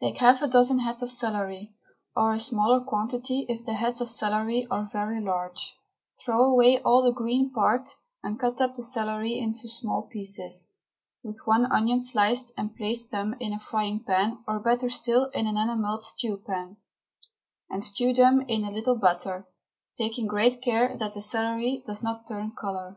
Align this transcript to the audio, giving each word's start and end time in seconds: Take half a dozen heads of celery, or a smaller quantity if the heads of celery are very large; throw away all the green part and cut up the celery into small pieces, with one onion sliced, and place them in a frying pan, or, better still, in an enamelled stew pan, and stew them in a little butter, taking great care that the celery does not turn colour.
Take 0.00 0.18
half 0.18 0.42
a 0.42 0.48
dozen 0.48 0.80
heads 0.80 1.04
of 1.04 1.08
celery, 1.12 1.72
or 2.16 2.32
a 2.34 2.40
smaller 2.40 2.80
quantity 2.80 3.46
if 3.48 3.64
the 3.64 3.74
heads 3.74 4.00
of 4.00 4.08
celery 4.10 4.66
are 4.72 4.90
very 4.92 5.20
large; 5.20 5.76
throw 6.24 6.44
away 6.46 6.82
all 6.82 7.00
the 7.00 7.12
green 7.12 7.50
part 7.52 7.88
and 8.24 8.40
cut 8.40 8.60
up 8.60 8.74
the 8.74 8.82
celery 8.82 9.38
into 9.38 9.68
small 9.68 10.02
pieces, 10.08 10.72
with 11.22 11.38
one 11.44 11.64
onion 11.70 12.00
sliced, 12.00 12.52
and 12.58 12.74
place 12.74 13.06
them 13.06 13.36
in 13.38 13.52
a 13.52 13.60
frying 13.60 14.02
pan, 14.02 14.42
or, 14.48 14.58
better 14.58 14.90
still, 14.90 15.26
in 15.26 15.46
an 15.46 15.56
enamelled 15.56 16.02
stew 16.02 16.38
pan, 16.44 16.78
and 17.70 17.84
stew 17.84 18.12
them 18.12 18.40
in 18.48 18.64
a 18.64 18.72
little 18.72 18.96
butter, 18.96 19.46
taking 19.96 20.26
great 20.26 20.60
care 20.60 20.96
that 20.96 21.12
the 21.12 21.20
celery 21.20 21.84
does 21.86 22.02
not 22.02 22.26
turn 22.26 22.50
colour. 22.60 22.96